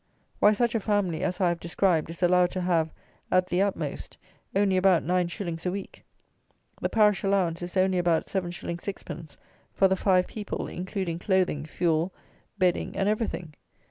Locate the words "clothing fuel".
11.19-12.11